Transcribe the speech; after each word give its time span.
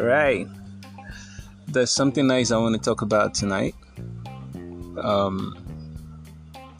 All 0.00 0.06
right. 0.06 0.48
There's 1.68 1.90
something 1.90 2.26
nice 2.26 2.50
I 2.50 2.56
want 2.56 2.74
to 2.74 2.80
talk 2.80 3.02
about 3.02 3.34
tonight. 3.34 3.74
Um, 4.96 5.54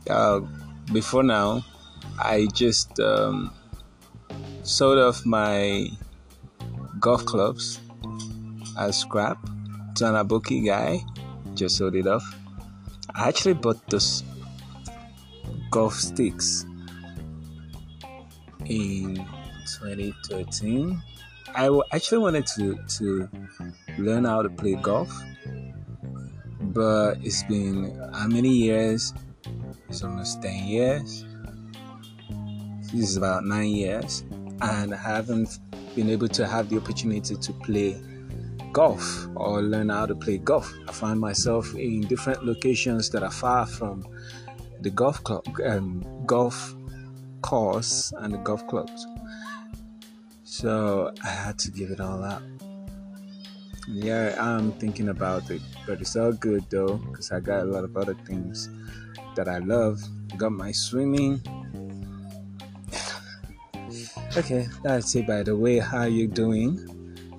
uh, 0.09 0.41
before 0.91 1.23
now, 1.23 1.63
I 2.19 2.49
just 2.55 2.99
um, 2.99 3.53
sold 4.63 4.99
off 5.01 5.27
my 5.27 5.89
golf 6.99 7.27
clubs 7.27 7.81
as 8.79 9.01
scrap 9.01 9.37
to 9.97 10.09
an 10.09 10.15
Aboki 10.15 10.65
guy. 10.65 11.05
Just 11.53 11.77
sold 11.77 11.97
it 11.97 12.07
off. 12.07 12.25
I 13.15 13.29
actually 13.29 13.53
bought 13.53 13.87
those 13.91 14.25
golf 15.71 15.93
sticks 15.93 16.65
in 18.65 19.17
2013. 19.67 21.03
I 21.55 21.69
actually 21.93 22.19
wanted 22.19 22.47
to 22.55 22.79
to 22.99 23.29
learn 23.99 24.25
how 24.25 24.43
to 24.43 24.49
play 24.49 24.75
golf, 24.75 25.11
but 26.61 27.19
it's 27.23 27.43
been 27.45 27.99
how 28.13 28.29
many 28.29 28.51
years? 28.51 29.13
It's 29.89 30.03
almost 30.03 30.43
10 30.43 30.69
years. 30.69 31.25
This 32.93 33.11
is 33.11 33.17
about 33.17 33.45
nine 33.45 33.71
years, 33.71 34.25
and 34.61 34.95
I 34.95 34.97
haven't 34.97 35.59
been 35.95 36.09
able 36.11 36.29
to 36.29 36.47
have 36.47 36.69
the 36.69 36.77
opportunity 36.77 37.35
to 37.35 37.53
play 37.53 38.01
golf 38.73 39.27
or 39.35 39.63
learn 39.63 39.89
how 39.89 40.07
to 40.07 40.15
play 40.15 40.39
golf. 40.39 40.73
I 40.89 40.93
find 40.93 41.19
myself 41.19 41.75
in 41.75 42.03
different 42.03 42.45
locations 42.45 43.11
that 43.11 43.23
are 43.23 43.31
far 43.31 43.67
from 43.67 44.07
the 44.81 44.91
golf 44.91 45.23
club, 45.25 45.45
um, 45.67 46.05
golf 46.27 46.75
course, 47.43 48.13
and 48.19 48.35
the 48.35 48.39
golf 48.39 48.67
clubs. 48.69 49.07
So 50.51 51.15
I 51.23 51.29
had 51.29 51.61
to 51.61 51.71
give 51.71 51.93
it 51.93 52.01
all 52.01 52.25
up. 52.25 52.43
Yeah, 53.87 54.35
I'm 54.37 54.73
thinking 54.73 55.11
about 55.11 55.49
it, 55.49 55.63
but 55.87 56.01
it's 56.01 56.17
all 56.17 56.33
good 56.33 56.69
though, 56.69 56.97
because 56.97 57.31
I 57.31 57.39
got 57.39 57.61
a 57.61 57.67
lot 57.67 57.85
of 57.85 57.97
other 57.97 58.15
things 58.27 58.69
that 59.37 59.47
I 59.47 59.59
love. 59.59 60.03
Got 60.37 60.51
my 60.51 60.73
swimming. 60.73 61.41
okay, 64.37 64.67
that's 64.83 65.15
it. 65.15 65.25
By 65.25 65.45
the 65.45 65.57
way, 65.57 65.79
how 65.79 66.07
you 66.07 66.27
doing? 66.27 66.83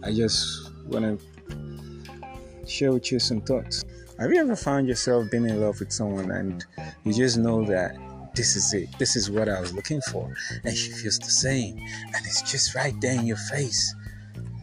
I 0.03 0.13
just 0.13 0.71
want 0.85 1.19
to 1.19 2.65
share 2.65 2.93
with 2.93 3.11
you 3.11 3.19
some 3.19 3.41
thoughts. 3.41 3.83
Have 4.19 4.31
you 4.31 4.39
ever 4.39 4.55
found 4.55 4.87
yourself 4.87 5.29
being 5.29 5.49
in 5.49 5.59
love 5.59 5.81
with 5.81 5.91
someone 5.91 6.31
and 6.31 6.63
you 7.03 7.11
just 7.11 7.37
know 7.37 7.65
that 7.65 7.97
this 8.35 8.55
is 8.55 8.73
it. 8.73 8.89
This 8.97 9.15
is 9.15 9.29
what 9.29 9.49
I 9.49 9.59
was 9.59 9.73
looking 9.73 10.01
for. 10.01 10.33
And 10.63 10.75
she 10.75 10.91
feels 10.91 11.19
the 11.19 11.29
same. 11.29 11.77
And 11.77 12.25
it's 12.25 12.41
just 12.49 12.75
right 12.75 12.93
there 13.01 13.13
in 13.13 13.25
your 13.25 13.37
face. 13.37 13.95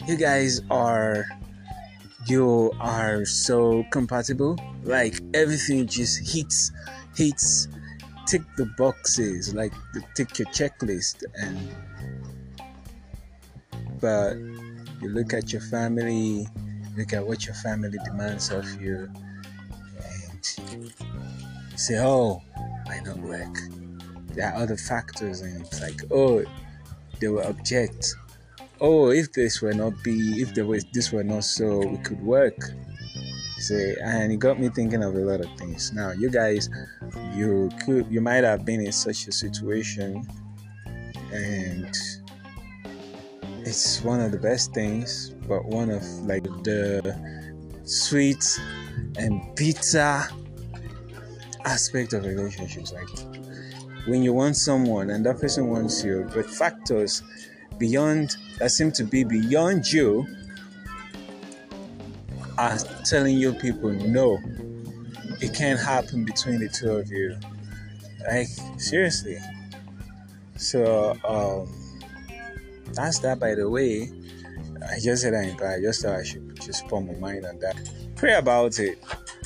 You 0.06 0.16
guys 0.16 0.60
are 0.70 1.26
you 2.26 2.72
are 2.80 3.24
so 3.24 3.84
compatible. 3.90 4.58
Like 4.84 5.20
everything 5.34 5.86
just 5.86 6.32
hits 6.32 6.72
hits 7.16 7.68
tick 8.26 8.42
the 8.56 8.66
boxes, 8.76 9.54
like 9.54 9.72
tick 10.14 10.38
your 10.38 10.48
checklist 10.48 11.24
and 11.34 11.58
but 14.00 14.36
you 15.00 15.08
look 15.08 15.32
at 15.32 15.52
your 15.52 15.62
family, 15.62 16.46
look 16.96 17.12
at 17.12 17.26
what 17.26 17.46
your 17.46 17.54
family 17.54 17.98
demands 18.04 18.50
of 18.50 18.80
you, 18.80 19.10
and 20.04 20.92
say, 21.76 21.98
Oh, 21.98 22.42
might 22.88 23.04
not 23.04 23.18
work. 23.18 23.56
There 24.34 24.48
are 24.48 24.54
other 24.54 24.76
factors, 24.76 25.42
and 25.42 25.64
it's 25.64 25.80
like, 25.80 26.00
oh, 26.10 26.44
they 27.20 27.28
will 27.28 27.46
object. 27.46 28.14
Oh, 28.80 29.10
if 29.10 29.32
this 29.32 29.60
were 29.60 29.74
not 29.74 29.92
be, 30.02 30.40
if 30.42 30.54
there 30.54 30.64
was 30.66 30.84
this 30.92 31.12
were 31.12 31.24
not 31.24 31.44
so, 31.44 31.78
we 31.78 31.98
could 31.98 32.22
work. 32.22 32.56
Say, 33.58 33.96
and 34.04 34.32
it 34.32 34.36
got 34.36 34.60
me 34.60 34.68
thinking 34.68 35.02
of 35.02 35.14
a 35.14 35.18
lot 35.18 35.40
of 35.40 35.48
things. 35.58 35.92
Now, 35.92 36.12
you 36.12 36.30
guys, 36.30 36.70
you 37.34 37.70
could, 37.84 38.06
you 38.08 38.20
might 38.20 38.44
have 38.44 38.64
been 38.64 38.80
in 38.80 38.92
such 38.92 39.26
a 39.26 39.32
situation, 39.32 40.24
and 41.32 41.96
it's 43.66 44.00
one 44.02 44.20
of 44.20 44.30
the 44.30 44.38
best 44.38 44.72
things, 44.72 45.30
but 45.48 45.64
one 45.64 45.90
of 45.90 46.02
like 46.20 46.44
the 46.44 47.16
sweet 47.82 48.44
and 49.18 49.42
bitter 49.56 50.22
aspect 51.64 52.12
of 52.12 52.24
relationships. 52.24 52.92
Like 52.92 53.08
when 54.06 54.22
you 54.22 54.32
want 54.32 54.56
someone 54.56 55.10
and 55.10 55.24
that 55.26 55.40
person 55.40 55.68
wants 55.68 56.04
you, 56.04 56.28
but 56.34 56.46
factors 56.46 57.22
beyond 57.78 58.36
that 58.58 58.70
seem 58.70 58.90
to 58.92 59.04
be 59.04 59.24
beyond 59.24 59.90
you 59.92 60.26
are 62.56 62.76
telling 63.04 63.36
you 63.36 63.52
people 63.54 63.90
no, 63.90 64.38
it 65.40 65.54
can't 65.54 65.78
happen 65.78 66.24
between 66.24 66.60
the 66.60 66.68
two 66.68 66.90
of 66.90 67.10
you. 67.10 67.36
Like 68.26 68.48
seriously. 68.78 69.38
So 70.56 71.16
um, 71.24 71.72
that's 72.92 73.20
that. 73.20 73.38
By 73.38 73.54
the 73.54 73.70
way, 73.70 74.10
I 74.90 74.98
just 75.00 75.22
said 75.22 75.34
I, 75.34 75.74
I 75.74 75.80
just 75.80 76.02
thought 76.02 76.16
I 76.16 76.24
should 76.24 76.60
just 76.60 76.86
put 76.88 77.00
my 77.00 77.14
mind 77.14 77.46
on 77.46 77.58
that. 77.60 77.76
Pray 78.16 78.34
about 78.34 78.78
it. 78.80 78.98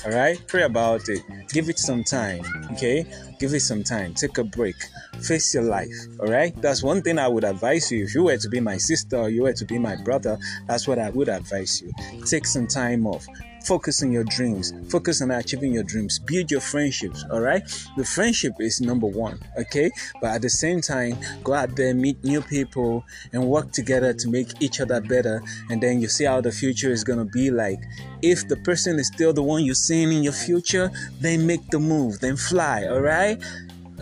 All 0.05 0.11
right, 0.11 0.37
pray 0.47 0.63
about 0.63 1.07
it. 1.07 1.21
Give 1.49 1.69
it 1.69 1.79
some 1.79 2.03
time. 2.03 2.41
Okay, 2.73 3.05
give 3.39 3.53
it 3.53 3.61
some 3.61 3.83
time. 3.83 4.13
Take 4.13 4.37
a 4.37 4.43
break. 4.43 4.75
Face 5.23 5.53
your 5.53 5.63
life. 5.63 5.95
All 6.19 6.27
right, 6.27 6.53
that's 6.61 6.83
one 6.83 7.01
thing 7.01 7.17
I 7.17 7.27
would 7.27 7.43
advise 7.43 7.91
you. 7.91 8.03
If 8.03 8.13
you 8.13 8.23
were 8.23 8.37
to 8.37 8.49
be 8.49 8.59
my 8.59 8.77
sister 8.77 9.17
or 9.17 9.29
you 9.29 9.43
were 9.43 9.53
to 9.53 9.65
be 9.65 9.79
my 9.79 9.95
brother, 9.95 10.37
that's 10.67 10.87
what 10.87 10.99
I 10.99 11.09
would 11.11 11.29
advise 11.29 11.81
you. 11.81 11.91
Take 12.25 12.45
some 12.45 12.67
time 12.67 13.07
off. 13.07 13.25
Focus 13.63 14.03
on 14.03 14.11
your 14.11 14.25
dreams. 14.25 14.73
Focus 14.89 15.21
on 15.21 15.31
achieving 15.31 15.73
your 15.73 15.83
dreams. 15.83 16.19
Build 16.19 16.51
your 16.51 16.59
friendships. 16.59 17.23
All 17.31 17.39
right. 17.39 17.63
The 17.95 18.03
friendship 18.03 18.55
is 18.59 18.81
number 18.81 19.07
one. 19.07 19.39
Okay. 19.57 19.89
But 20.21 20.31
at 20.31 20.41
the 20.41 20.49
same 20.49 20.81
time, 20.81 21.17
go 21.43 21.53
out 21.53 21.75
there, 21.75 21.93
meet 21.93 22.21
new 22.25 22.41
people, 22.41 23.05
and 23.31 23.47
work 23.47 23.71
together 23.71 24.13
to 24.13 24.29
make 24.29 24.61
each 24.61 24.81
other 24.81 24.99
better. 24.99 25.41
And 25.69 25.81
then 25.81 26.01
you 26.01 26.09
see 26.09 26.25
how 26.25 26.41
the 26.41 26.51
future 26.51 26.91
is 26.91 27.05
gonna 27.05 27.25
be 27.25 27.51
like. 27.51 27.79
If 28.21 28.47
the 28.49 28.57
person 28.57 28.99
is 28.99 29.07
still 29.07 29.31
the 29.31 29.43
one 29.43 29.63
you're 29.63 29.75
seeing 29.75 30.11
in 30.11 30.23
your 30.23 30.33
future, 30.33 30.91
then 31.21 31.47
make 31.47 31.65
the 31.69 31.79
move. 31.79 32.19
Then 32.19 32.35
fly. 32.35 32.85
All 32.87 33.01
right 33.01 33.41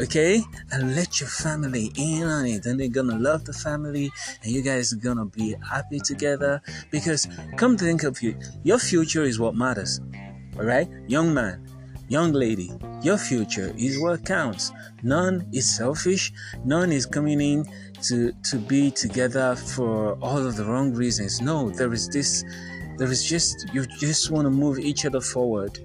okay? 0.02 0.42
And 0.72 0.96
let 0.96 1.20
your 1.20 1.30
family 1.30 1.92
in 1.96 2.24
on 2.24 2.46
it. 2.46 2.66
And 2.66 2.80
they're 2.80 2.88
gonna 2.88 3.18
love 3.18 3.46
the 3.46 3.54
family. 3.54 4.12
And 4.44 4.52
you 4.52 4.62
guys 4.62 4.94
are 4.94 4.98
gonna 4.98 5.26
be 5.26 5.56
happy 5.70 6.00
together. 6.00 6.62
Because 6.90 7.28
come 7.58 7.78
to 7.78 7.84
think 7.86 8.04
of 8.04 8.18
it 8.22 8.36
your 8.64 8.80
future 8.80 9.24
is 9.24 9.40
what 9.40 9.56
matters 9.56 10.00
all 10.58 10.66
right 10.66 10.90
young 11.08 11.34
man 11.34 11.66
young 12.10 12.32
lady 12.34 12.72
your 13.02 13.18
future 13.18 13.74
is 13.78 14.00
what 14.00 14.24
counts. 14.26 14.72
None 15.02 15.48
is 15.52 15.68
selfish. 15.68 16.32
None 16.64 16.92
is 16.92 17.08
coming 17.08 17.42
in 17.42 17.66
to 18.04 18.32
to 18.44 18.58
be 18.58 18.92
together 18.92 19.56
for 19.56 20.14
all 20.22 20.38
of 20.38 20.56
the 20.56 20.66
wrong 20.66 20.94
reasons. 20.94 21.42
No 21.42 21.72
there 21.72 21.92
is 21.94 22.08
this 22.10 22.44
there 22.98 23.12
is 23.12 23.24
just 23.24 23.66
you 23.74 23.88
just 24.00 24.30
want 24.30 24.46
to 24.46 24.52
move 24.52 24.78
each 24.78 25.06
other 25.06 25.22
forward 25.22 25.80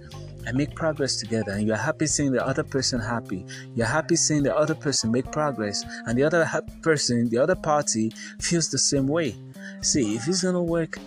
and 0.47 0.57
make 0.57 0.75
progress 0.75 1.17
together 1.17 1.53
and 1.53 1.67
you're 1.67 1.77
happy 1.77 2.07
seeing 2.07 2.33
the 2.33 2.45
other 2.47 2.63
person 2.63 3.01
happy. 3.01 3.45
You're 3.75 3.87
happy 3.87 4.17
seeing 4.17 4.43
the 4.45 4.57
other 4.57 4.75
person 4.75 5.11
make 5.11 5.31
progress 5.33 5.85
and 6.07 6.17
the 6.17 6.23
other 6.23 6.45
ha- 6.45 6.61
person 6.83 7.29
the 7.29 7.39
other 7.39 7.57
party 7.57 8.13
feels 8.41 8.71
the 8.71 8.79
same 8.79 9.09
way. 9.09 9.35
See 9.83 10.15
if 10.15 10.29
it's 10.29 10.43
gonna 10.43 10.63
work 10.63 10.99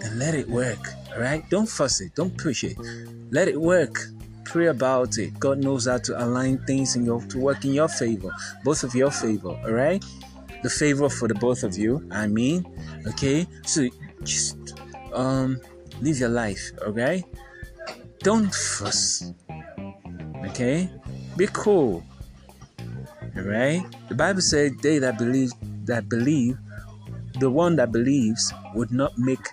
then 0.00 0.18
let 0.18 0.34
it 0.34 0.48
work 0.48 0.92
all 1.12 1.20
right? 1.20 1.48
Don't 1.48 1.68
fuss 1.68 2.00
it. 2.00 2.14
Don't 2.14 2.36
push 2.36 2.64
it. 2.64 2.76
Let 3.30 3.48
it 3.48 3.60
work. 3.60 4.06
Pray 4.44 4.66
about 4.66 5.16
it. 5.18 5.38
God 5.40 5.58
knows 5.58 5.86
how 5.86 5.98
to 5.98 6.22
align 6.22 6.58
things 6.66 6.94
in 6.96 7.06
your 7.06 7.22
to 7.22 7.38
work 7.38 7.64
in 7.64 7.72
your 7.72 7.88
favor 7.88 8.30
both 8.64 8.84
of 8.84 8.94
your 8.94 9.10
favor 9.10 9.48
all 9.48 9.72
right? 9.72 10.04
The 10.62 10.70
favor 10.70 11.08
for 11.08 11.28
the 11.28 11.34
both 11.34 11.62
of 11.62 11.76
you 11.76 12.06
i 12.10 12.26
mean 12.26 12.66
okay? 13.06 13.46
So 13.64 13.88
just 14.22 14.74
um 15.12 15.60
live 16.00 16.18
your 16.18 16.28
life 16.28 16.72
okay 16.82 17.24
don't 18.24 18.52
fuss. 18.54 19.32
Okay? 20.46 20.88
Be 21.36 21.46
cool. 21.52 22.02
Alright? 23.36 23.84
The 24.08 24.14
Bible 24.14 24.40
said 24.40 24.80
they 24.80 24.98
that 24.98 25.18
believe 25.18 25.52
that 25.84 26.08
believe, 26.08 26.56
the 27.38 27.50
one 27.50 27.76
that 27.76 27.92
believes 27.92 28.52
would 28.74 28.90
not 28.90 29.16
make 29.18 29.46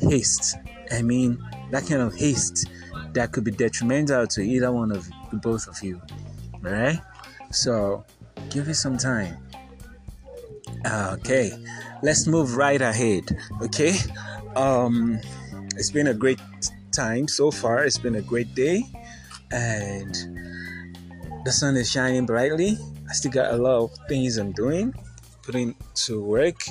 haste. 0.00 0.56
I 0.90 1.02
mean 1.02 1.38
that 1.70 1.86
kind 1.86 2.00
of 2.00 2.16
haste 2.16 2.68
that 3.12 3.32
could 3.32 3.44
be 3.44 3.50
detrimental 3.50 4.26
to 4.28 4.40
either 4.40 4.72
one 4.72 4.90
of 4.90 5.06
both 5.34 5.68
of 5.68 5.82
you. 5.82 6.00
Alright? 6.64 7.00
So 7.50 8.04
give 8.48 8.68
it 8.68 8.76
some 8.76 8.96
time. 8.96 9.36
Okay, 10.86 11.52
let's 12.02 12.26
move 12.26 12.56
right 12.56 12.80
ahead. 12.80 13.24
Okay, 13.62 13.94
um, 14.56 15.20
it's 15.76 15.90
been 15.90 16.08
a 16.08 16.14
great 16.14 16.40
time 16.94 17.28
so 17.28 17.50
far. 17.50 17.84
It's 17.84 17.98
been 17.98 18.16
a 18.16 18.22
great 18.22 18.54
day, 18.54 18.84
and 19.50 20.14
the 21.44 21.52
sun 21.52 21.76
is 21.76 21.90
shining 21.90 22.26
brightly. 22.26 22.78
I 23.08 23.12
still 23.12 23.32
got 23.32 23.52
a 23.52 23.56
lot 23.56 23.84
of 23.84 23.90
things 24.08 24.38
I'm 24.38 24.52
doing, 24.52 24.94
putting 25.42 25.74
to 26.06 26.22
work. 26.22 26.66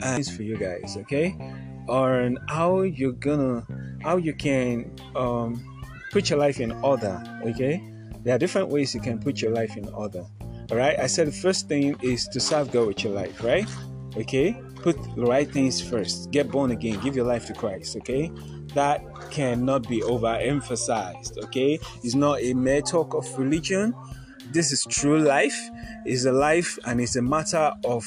And 0.00 0.20
it's 0.20 0.34
for 0.34 0.42
you 0.42 0.56
guys, 0.56 0.96
okay? 0.96 1.36
on 1.88 2.38
how 2.48 2.82
you're 2.82 3.12
gonna 3.12 3.64
how 4.02 4.16
you 4.16 4.34
can 4.34 4.90
um, 5.16 5.62
put 6.12 6.30
your 6.30 6.38
life 6.38 6.60
in 6.60 6.72
order 6.82 7.22
okay 7.42 7.82
there 8.22 8.34
are 8.34 8.38
different 8.38 8.68
ways 8.68 8.94
you 8.94 9.00
can 9.00 9.18
put 9.18 9.40
your 9.40 9.50
life 9.52 9.76
in 9.76 9.88
order 9.88 10.24
all 10.70 10.76
right 10.76 10.98
i 10.98 11.06
said 11.06 11.26
the 11.26 11.32
first 11.32 11.68
thing 11.68 11.96
is 12.00 12.26
to 12.28 12.40
serve 12.40 12.70
god 12.70 12.86
with 12.86 13.04
your 13.04 13.12
life 13.12 13.42
right 13.42 13.68
okay 14.16 14.56
put 14.76 14.96
the 15.16 15.24
right 15.24 15.50
things 15.52 15.80
first 15.80 16.30
get 16.30 16.50
born 16.50 16.70
again 16.70 16.98
give 17.00 17.14
your 17.14 17.26
life 17.26 17.46
to 17.46 17.52
christ 17.52 17.96
okay 17.96 18.30
that 18.74 19.02
cannot 19.30 19.88
be 19.88 20.00
overemphasized 20.00 21.42
okay 21.42 21.78
it's 22.02 22.14
not 22.14 22.40
a 22.40 22.54
mere 22.54 22.82
talk 22.82 23.14
of 23.14 23.26
religion 23.38 23.94
this 24.52 24.72
is 24.72 24.84
true 24.90 25.18
life 25.18 25.58
it's 26.04 26.24
a 26.24 26.32
life 26.32 26.78
and 26.86 27.00
it's 27.00 27.16
a 27.16 27.22
matter 27.22 27.72
of 27.84 28.04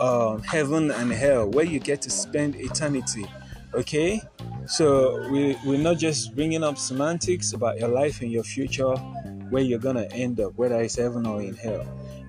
um, 0.00 0.42
heaven 0.42 0.90
and 0.90 1.12
hell 1.12 1.48
where 1.50 1.64
you 1.64 1.78
get 1.78 2.02
to 2.02 2.10
spend 2.10 2.56
eternity. 2.56 3.26
Okay, 3.74 4.20
so 4.66 5.28
we 5.30 5.56
we're 5.64 5.78
not 5.78 5.98
just 5.98 6.34
bringing 6.34 6.64
up 6.64 6.78
semantics 6.78 7.52
about 7.52 7.78
your 7.78 7.88
life 7.88 8.22
and 8.22 8.32
your 8.32 8.44
future, 8.44 8.94
where 9.50 9.62
you're 9.62 9.78
gonna 9.78 10.08
end 10.12 10.40
up, 10.40 10.56
whether 10.56 10.80
it's 10.80 10.96
heaven 10.96 11.26
or 11.26 11.42
in 11.42 11.54
hell. 11.54 11.86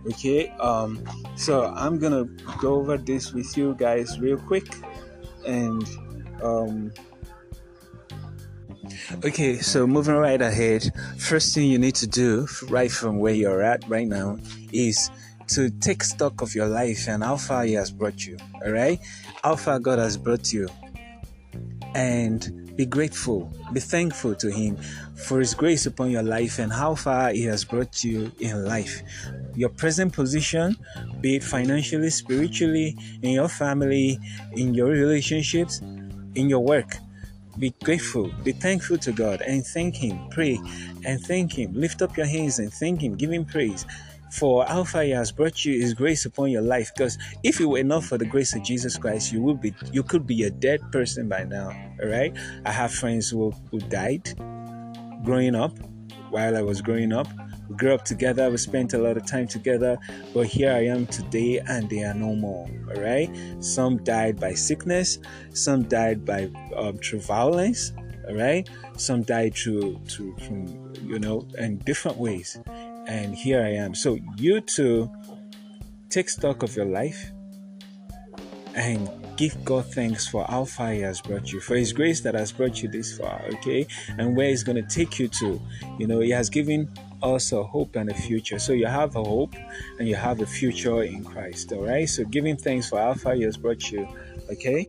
Okay, 0.07 0.49
um, 0.59 1.03
so 1.35 1.65
I'm 1.75 1.97
gonna 1.97 2.25
go 2.59 2.75
over 2.75 2.97
this 2.97 3.33
with 3.33 3.55
you 3.55 3.75
guys 3.75 4.19
real 4.19 4.37
quick, 4.37 4.67
and 5.47 5.87
um, 6.43 6.91
Okay, 9.23 9.57
so 9.57 9.87
moving 9.87 10.15
right 10.15 10.41
ahead, 10.41 10.91
first 11.17 11.53
thing 11.53 11.69
you 11.69 11.79
need 11.79 11.95
to 11.95 12.07
do 12.07 12.47
right 12.69 12.91
from 12.91 13.19
where 13.19 13.33
you're 13.33 13.61
at 13.61 13.87
right 13.89 14.07
now 14.07 14.37
is 14.71 15.09
to 15.47 15.69
take 15.69 16.03
stock 16.03 16.41
of 16.41 16.53
your 16.53 16.67
life 16.67 17.07
and 17.07 17.23
how 17.23 17.35
far 17.35 17.63
He 17.63 17.73
has 17.73 17.91
brought 17.91 18.25
you. 18.25 18.37
All 18.63 18.71
right, 18.71 18.99
how 19.43 19.55
far 19.55 19.79
God 19.79 19.99
has 19.99 20.15
brought 20.15 20.53
you, 20.53 20.67
and 21.95 22.75
be 22.77 22.85
grateful, 22.85 23.51
be 23.73 23.79
thankful 23.79 24.35
to 24.35 24.51
Him 24.51 24.77
for 25.15 25.39
His 25.39 25.53
grace 25.53 25.85
upon 25.85 26.11
your 26.11 26.23
life 26.23 26.59
and 26.59 26.71
how 26.71 26.95
far 26.95 27.31
He 27.31 27.43
has 27.43 27.65
brought 27.65 28.03
you 28.03 28.31
in 28.39 28.65
life. 28.65 29.01
Your 29.55 29.69
present 29.69 30.13
position, 30.13 30.77
be 31.19 31.35
it 31.35 31.43
financially, 31.43 32.09
spiritually, 32.09 32.95
in 33.21 33.31
your 33.31 33.49
family, 33.49 34.19
in 34.53 34.73
your 34.73 34.87
relationships, 34.87 35.79
in 35.79 36.47
your 36.47 36.63
work. 36.63 36.95
Be 37.59 37.73
grateful, 37.83 38.31
be 38.43 38.53
thankful 38.53 38.97
to 38.99 39.11
God 39.11 39.41
and 39.41 39.65
thank 39.65 39.95
Him. 39.95 40.29
Pray 40.29 40.57
and 41.05 41.19
thank 41.19 41.53
Him. 41.53 41.73
Lift 41.73 42.01
up 42.01 42.15
your 42.15 42.25
hands 42.25 42.57
and 42.59 42.71
thank 42.71 43.01
Him. 43.01 43.15
Give 43.15 43.31
Him 43.31 43.45
praise 43.45 43.85
for 44.31 44.65
how 44.65 44.85
far 44.85 45.03
He 45.03 45.09
has 45.11 45.31
brought 45.31 45.65
you, 45.65 45.79
His 45.79 45.93
grace 45.93 46.25
upon 46.25 46.51
your 46.51 46.61
life. 46.61 46.91
Because 46.95 47.17
if 47.43 47.59
it 47.59 47.65
were 47.65 47.83
not 47.83 48.05
for 48.05 48.17
the 48.17 48.25
grace 48.25 48.55
of 48.55 48.63
Jesus 48.63 48.97
Christ, 48.97 49.33
you 49.33 49.41
would 49.41 49.59
be 49.59 49.73
you 49.91 50.03
could 50.03 50.25
be 50.25 50.43
a 50.43 50.49
dead 50.49 50.79
person 50.91 51.27
by 51.27 51.43
now. 51.43 51.69
All 52.01 52.09
right. 52.09 52.35
I 52.65 52.71
have 52.71 52.93
friends 52.93 53.29
who, 53.29 53.51
who 53.71 53.79
died 53.79 54.33
growing 55.25 55.55
up 55.55 55.77
while 56.29 56.55
I 56.55 56.61
was 56.61 56.81
growing 56.81 57.11
up. 57.11 57.27
We 57.69 57.75
grew 57.75 57.93
up 57.93 58.03
together, 58.03 58.49
we 58.49 58.57
spent 58.57 58.93
a 58.93 58.97
lot 58.97 59.15
of 59.17 59.25
time 59.25 59.47
together, 59.47 59.97
but 60.33 60.47
here 60.47 60.71
I 60.71 60.85
am 60.85 61.05
today 61.07 61.59
and 61.59 61.89
they 61.89 62.03
are 62.03 62.13
no 62.13 62.35
more. 62.35 62.67
All 62.95 63.01
right. 63.01 63.29
Some 63.59 64.03
died 64.03 64.39
by 64.39 64.53
sickness, 64.53 65.19
some 65.53 65.83
died 65.83 66.25
by 66.25 66.49
um, 66.75 66.97
through 66.97 67.21
violence. 67.21 67.93
All 68.27 68.35
right. 68.35 68.67
Some 68.97 69.23
died 69.23 69.55
through, 69.55 69.99
through 70.07 70.35
from 70.39 70.93
you 71.03 71.19
know, 71.19 71.47
in 71.57 71.77
different 71.79 72.17
ways 72.17 72.59
and 73.09 73.33
here 73.33 73.61
I 73.61 73.69
am. 73.69 73.95
So 73.95 74.19
you 74.37 74.61
too 74.61 75.11
take 76.09 76.29
stock 76.29 76.63
of 76.63 76.75
your 76.75 76.85
life 76.85 77.31
and 78.75 79.09
give 79.35 79.63
God 79.65 79.91
thanks 79.93 80.27
for 80.27 80.45
how 80.47 80.65
far 80.65 80.91
He 80.91 80.99
has 81.01 81.21
brought 81.21 81.51
you, 81.51 81.59
for 81.59 81.75
His 81.75 81.91
grace 81.91 82.21
that 82.21 82.35
has 82.35 82.51
brought 82.51 82.83
you 82.83 82.89
this 82.89 83.17
far, 83.17 83.41
okay? 83.53 83.87
And 84.17 84.37
where 84.37 84.49
He's 84.49 84.63
going 84.63 84.75
to 84.75 84.87
take 84.95 85.17
you 85.17 85.27
to. 85.27 85.59
You 85.97 86.07
know, 86.07 86.19
He 86.19 86.29
has 86.29 86.49
given 86.49 86.87
us 87.21 87.51
a 87.51 87.63
hope 87.63 87.95
and 87.95 88.09
a 88.09 88.13
future. 88.13 88.59
So 88.59 88.73
you 88.73 88.87
have 88.87 89.15
a 89.15 89.23
hope 89.23 89.55
and 89.99 90.07
you 90.07 90.15
have 90.15 90.41
a 90.41 90.45
future 90.45 91.03
in 91.03 91.23
Christ, 91.23 91.71
all 91.73 91.85
right? 91.85 92.07
So 92.07 92.25
giving 92.25 92.57
thanks 92.57 92.89
for 92.89 93.15
far 93.15 93.33
He 93.33 93.43
has 93.43 93.57
brought 93.57 93.91
you, 93.91 94.07
okay? 94.51 94.87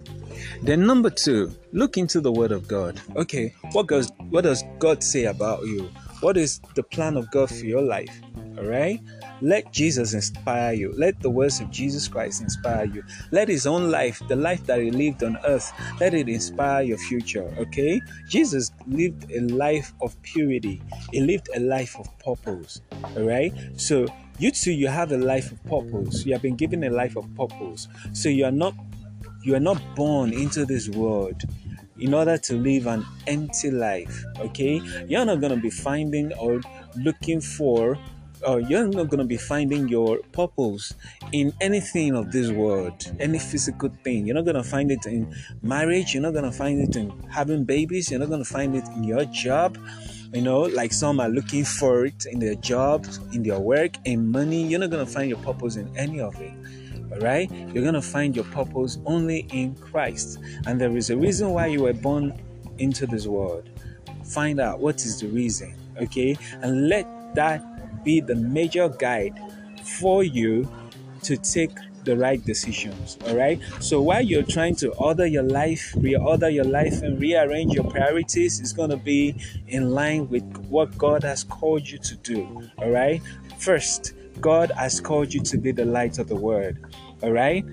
Then 0.62 0.86
number 0.86 1.10
two, 1.10 1.52
look 1.72 1.96
into 1.96 2.20
the 2.20 2.32
Word 2.32 2.52
of 2.52 2.68
God. 2.68 3.00
Okay, 3.16 3.54
what 3.72 3.88
does 3.88 4.12
what 4.30 4.42
does 4.42 4.64
God 4.78 5.02
say 5.02 5.24
about 5.24 5.62
you? 5.62 5.90
What 6.20 6.36
is 6.36 6.60
the 6.74 6.82
plan 6.82 7.16
of 7.16 7.30
God 7.30 7.48
for 7.48 7.64
your 7.64 7.82
life? 7.82 8.20
All 8.60 8.66
right? 8.66 9.00
Let 9.40 9.72
Jesus 9.72 10.12
inspire 10.12 10.74
you. 10.74 10.92
Let 10.96 11.18
the 11.20 11.30
words 11.30 11.60
of 11.60 11.70
Jesus 11.70 12.06
Christ 12.08 12.42
inspire 12.42 12.84
you. 12.84 13.02
Let 13.30 13.48
his 13.48 13.66
own 13.66 13.90
life, 13.90 14.22
the 14.28 14.36
life 14.36 14.66
that 14.66 14.80
he 14.80 14.90
lived 14.90 15.22
on 15.24 15.38
earth, 15.46 15.72
let 15.98 16.12
it 16.12 16.28
inspire 16.28 16.82
your 16.82 16.98
future. 16.98 17.50
Okay? 17.58 18.02
Jesus 18.28 18.70
lived 18.86 19.30
a 19.32 19.40
life 19.40 19.94
of 20.02 20.20
purity, 20.22 20.82
he 21.10 21.20
lived 21.20 21.48
a 21.54 21.60
life 21.60 21.96
of 21.98 22.06
purpose. 22.18 22.82
All 23.16 23.22
right? 23.22 23.52
So, 23.76 24.06
you 24.38 24.50
too, 24.50 24.72
you 24.72 24.88
have 24.88 25.12
a 25.12 25.18
life 25.18 25.52
of 25.52 25.62
purpose. 25.64 26.26
You 26.26 26.34
have 26.34 26.42
been 26.42 26.56
given 26.56 26.84
a 26.84 26.90
life 26.90 27.16
of 27.16 27.26
purpose. 27.34 27.88
So, 28.12 28.28
you 28.28 28.44
are 28.44 28.52
not 28.52 28.74
you 29.42 29.54
are 29.54 29.60
not 29.60 29.80
born 29.96 30.34
into 30.34 30.66
this 30.66 30.90
world 30.90 31.42
in 31.98 32.12
order 32.12 32.36
to 32.36 32.56
live 32.56 32.86
an 32.86 33.06
empty 33.26 33.70
life. 33.70 34.24
Okay, 34.38 34.80
you're 35.06 35.24
not 35.24 35.40
gonna 35.40 35.56
be 35.56 35.70
finding 35.70 36.32
or 36.34 36.60
looking 36.96 37.40
for 37.40 37.98
or 38.46 38.60
you're 38.60 38.86
not 38.86 39.08
going 39.08 39.18
to 39.18 39.24
be 39.24 39.36
finding 39.36 39.88
your 39.88 40.18
purpose 40.32 40.94
in 41.32 41.52
anything 41.60 42.14
of 42.14 42.32
this 42.32 42.50
world, 42.50 43.12
any 43.20 43.38
physical 43.38 43.90
thing. 44.04 44.26
You're 44.26 44.36
not 44.36 44.44
going 44.44 44.56
to 44.56 44.62
find 44.62 44.90
it 44.90 45.06
in 45.06 45.34
marriage. 45.62 46.14
You're 46.14 46.22
not 46.22 46.32
going 46.32 46.44
to 46.44 46.52
find 46.52 46.80
it 46.80 46.96
in 46.96 47.12
having 47.28 47.64
babies. 47.64 48.10
You're 48.10 48.20
not 48.20 48.28
going 48.28 48.44
to 48.44 48.50
find 48.50 48.74
it 48.74 48.86
in 48.88 49.04
your 49.04 49.24
job. 49.26 49.78
You 50.32 50.42
know, 50.42 50.60
like 50.60 50.92
some 50.92 51.18
are 51.20 51.28
looking 51.28 51.64
for 51.64 52.06
it 52.06 52.26
in 52.26 52.38
their 52.38 52.54
job, 52.54 53.06
in 53.32 53.42
their 53.42 53.58
work, 53.58 53.92
in 54.04 54.30
money. 54.30 54.62
You're 54.62 54.80
not 54.80 54.90
going 54.90 55.04
to 55.04 55.12
find 55.12 55.28
your 55.28 55.38
purpose 55.40 55.76
in 55.76 55.90
any 55.96 56.20
of 56.20 56.40
it. 56.40 56.52
All 57.12 57.18
right? 57.18 57.50
You're 57.50 57.82
going 57.82 57.94
to 57.94 58.02
find 58.02 58.36
your 58.36 58.44
purpose 58.46 58.98
only 59.06 59.40
in 59.52 59.74
Christ. 59.74 60.38
And 60.66 60.80
there 60.80 60.96
is 60.96 61.10
a 61.10 61.16
reason 61.16 61.50
why 61.50 61.66
you 61.66 61.82
were 61.82 61.92
born 61.92 62.40
into 62.78 63.06
this 63.06 63.26
world. 63.26 63.68
Find 64.24 64.60
out 64.60 64.78
what 64.78 64.96
is 65.04 65.20
the 65.20 65.26
reason, 65.26 65.74
okay? 66.00 66.36
And 66.62 66.88
let 66.88 67.34
that 67.34 67.64
be 68.04 68.20
the 68.20 68.34
major 68.34 68.88
guide 68.88 69.38
for 69.82 70.22
you 70.22 70.70
to 71.22 71.36
take 71.36 71.70
the 72.04 72.16
right 72.16 72.44
decisions. 72.44 73.18
All 73.26 73.36
right. 73.36 73.60
So 73.80 74.00
while 74.00 74.22
you're 74.22 74.42
trying 74.42 74.76
to 74.76 74.90
order 74.94 75.26
your 75.26 75.42
life, 75.42 75.92
reorder 75.96 76.52
your 76.52 76.64
life, 76.64 77.02
and 77.02 77.20
rearrange 77.20 77.74
your 77.74 77.84
priorities, 77.84 78.60
it's 78.60 78.72
going 78.72 78.90
to 78.90 78.96
be 78.96 79.34
in 79.68 79.90
line 79.90 80.28
with 80.28 80.44
what 80.68 80.96
God 80.96 81.22
has 81.24 81.44
called 81.44 81.88
you 81.88 81.98
to 81.98 82.16
do. 82.16 82.70
All 82.78 82.90
right. 82.90 83.20
First, 83.58 84.14
God 84.40 84.70
has 84.72 85.00
called 85.00 85.34
you 85.34 85.40
to 85.42 85.58
be 85.58 85.72
the 85.72 85.84
light 85.84 86.18
of 86.18 86.28
the 86.28 86.36
world. 86.36 86.76
All 87.22 87.32
right? 87.32 87.64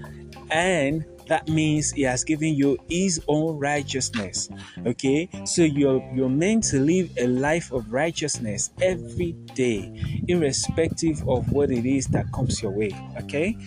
And 0.52 1.06
that 1.28 1.48
means 1.48 1.92
he 1.92 2.04
has 2.04 2.24
given 2.24 2.54
you 2.54 2.78
his 2.90 3.22
own 3.28 3.58
righteousness 3.58 4.50
okay? 4.86 5.30
So 5.46 5.64
you're 5.64 6.02
you're 6.14 6.30
meant 6.30 6.64
to 6.66 6.80
live 6.80 7.12
a 7.18 7.28
life 7.28 7.72
of 7.72 7.92
righteousness 7.92 8.72
every 8.82 9.34
day 9.54 10.24
irrespective 10.28 11.28
of 11.28 11.52
what 11.52 11.72
it 11.72 11.86
is 11.86 12.08
that 12.08 12.32
comes 12.32 12.62
your 12.62 12.72
way 12.72 12.92
okay? 13.20 13.58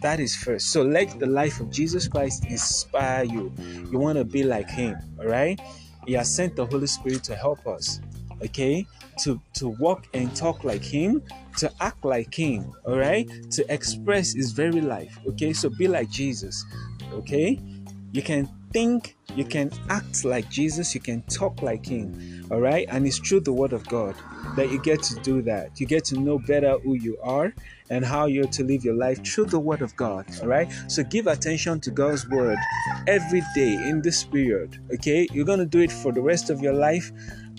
That 0.00 0.20
is 0.20 0.36
first. 0.36 0.70
So 0.70 0.82
let 0.82 1.18
the 1.18 1.26
life 1.26 1.60
of 1.60 1.70
jesus 1.70 2.08
christ 2.08 2.46
inspire 2.46 3.24
you. 3.24 3.52
You 3.90 3.98
want 3.98 4.18
to 4.18 4.24
be 4.24 4.42
like 4.42 4.68
him 4.70 4.96
all 5.18 5.26
right 5.26 5.60
he 6.06 6.14
has 6.14 6.34
sent 6.34 6.56
the 6.56 6.64
holy 6.64 6.86
spirit 6.86 7.22
to 7.24 7.36
help 7.36 7.66
us 7.66 8.00
okay? 8.42 8.86
To 9.24 9.40
to 9.54 9.68
walk 9.80 10.06
and 10.14 10.34
talk 10.34 10.64
like 10.64 10.82
him 10.84 11.22
to 11.58 11.70
act 11.80 12.04
like 12.04 12.34
him 12.34 12.72
all 12.86 12.96
right 12.96 13.28
to 13.50 13.72
express 13.72 14.32
his 14.34 14.52
very 14.52 14.80
life 14.80 15.18
okay? 15.26 15.52
So 15.52 15.68
be 15.68 15.88
like 15.88 16.10
jesus 16.10 16.64
okay? 17.12 17.60
You 18.12 18.22
can 18.22 18.48
think 18.72 19.16
you 19.34 19.44
can 19.44 19.70
act 19.88 20.24
like 20.24 20.48
jesus 20.50 20.94
you 20.94 21.00
can 21.00 21.22
talk 21.22 21.62
like 21.62 21.86
him 21.86 22.46
all 22.50 22.60
right 22.60 22.86
and 22.90 23.06
it's 23.06 23.18
through 23.18 23.40
the 23.40 23.52
word 23.52 23.72
of 23.72 23.86
god 23.88 24.14
that 24.56 24.70
you 24.70 24.80
get 24.80 25.02
to 25.02 25.14
do 25.20 25.42
that. 25.42 25.78
You 25.78 25.86
get 25.86 26.04
to 26.06 26.18
know 26.18 26.38
better 26.38 26.78
who 26.78 26.94
you 26.94 27.16
are 27.22 27.54
and 27.90 28.04
how 28.04 28.26
you're 28.26 28.48
to 28.48 28.64
live 28.64 28.84
your 28.84 28.94
life 28.94 29.24
through 29.24 29.46
the 29.46 29.58
word 29.58 29.82
of 29.82 29.94
god 29.96 30.26
all 30.42 30.48
right 30.48 30.70
so 30.88 31.02
give 31.04 31.26
attention 31.26 31.80
to 31.80 31.90
god's 31.90 32.28
word 32.28 32.58
every 33.06 33.42
day 33.54 33.74
in 33.74 34.02
this 34.02 34.24
period 34.24 34.78
okay? 34.92 35.28
You're 35.32 35.44
going 35.44 35.60
to 35.60 35.66
do 35.66 35.80
it 35.80 35.92
for 35.92 36.12
the 36.12 36.20
rest 36.20 36.50
of 36.50 36.60
your 36.60 36.74
life 36.74 37.12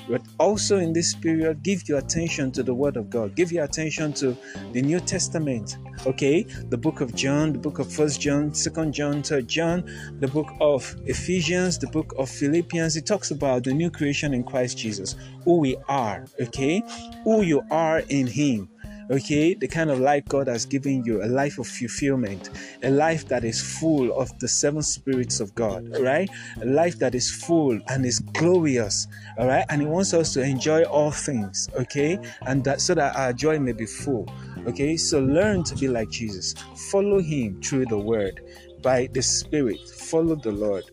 but 0.09 0.21
also 0.39 0.77
in 0.77 0.91
this 0.91 1.13
period, 1.13 1.61
give 1.63 1.87
your 1.87 1.99
attention 1.99 2.51
to 2.53 2.63
the 2.63 2.73
Word 2.73 2.97
of 2.97 3.09
God. 3.09 3.35
Give 3.35 3.51
your 3.51 3.63
attention 3.63 4.11
to 4.13 4.35
the 4.73 4.81
New 4.81 4.99
Testament. 4.99 5.77
Okay, 6.05 6.43
the 6.69 6.77
book 6.77 7.01
of 7.01 7.13
John, 7.13 7.53
the 7.53 7.59
book 7.59 7.79
of 7.79 7.91
First 7.91 8.19
John, 8.19 8.53
Second 8.53 8.93
John, 8.93 9.21
Third 9.21 9.47
John, 9.47 9.83
the 10.19 10.27
book 10.27 10.49
of 10.59 10.95
Ephesians, 11.05 11.77
the 11.77 11.87
book 11.87 12.13
of 12.17 12.29
Philippians. 12.29 12.95
It 12.95 13.05
talks 13.05 13.31
about 13.31 13.63
the 13.65 13.73
new 13.73 13.91
creation 13.91 14.33
in 14.33 14.43
Christ 14.43 14.77
Jesus, 14.77 15.15
who 15.43 15.57
we 15.57 15.77
are. 15.87 16.25
Okay, 16.41 16.81
who 17.23 17.41
you 17.43 17.61
are 17.69 17.99
in 18.09 18.27
Him. 18.27 18.69
Okay? 19.09 19.53
The 19.53 19.67
kind 19.67 19.89
of 19.89 19.99
life 19.99 20.25
God 20.27 20.47
has 20.47 20.65
given 20.65 21.03
you, 21.03 21.23
a 21.23 21.27
life 21.27 21.57
of 21.59 21.67
fulfillment, 21.67 22.49
a 22.83 22.89
life 22.89 23.27
that 23.27 23.43
is 23.43 23.61
full 23.79 24.11
of 24.19 24.37
the 24.39 24.47
seven 24.47 24.81
spirits 24.81 25.39
of 25.39 25.53
God, 25.55 25.87
right 25.99 26.29
A 26.61 26.65
life 26.65 26.99
that 26.99 27.15
is 27.15 27.31
full 27.31 27.79
and 27.87 28.05
is 28.05 28.19
glorious, 28.19 29.07
all 29.37 29.47
right? 29.47 29.65
And 29.69 29.81
He 29.81 29.87
wants 29.87 30.13
us 30.13 30.33
to 30.33 30.41
enjoy 30.41 30.83
all 30.83 31.11
things, 31.11 31.69
okay? 31.75 32.19
And 32.45 32.63
that 32.63 32.81
so 32.81 32.95
that 32.95 33.15
our 33.15 33.33
joy 33.33 33.59
may 33.59 33.73
be 33.73 33.85
full, 33.85 34.31
okay? 34.67 34.97
So 34.97 35.19
learn 35.19 35.63
to 35.65 35.75
be 35.75 35.87
like 35.87 36.09
Jesus, 36.09 36.53
follow 36.91 37.19
Him 37.19 37.61
through 37.61 37.87
the 37.87 37.97
Word 37.97 38.41
by 38.81 39.07
the 39.13 39.21
Spirit, 39.21 39.79
follow 39.89 40.35
the 40.35 40.51
Lord. 40.51 40.85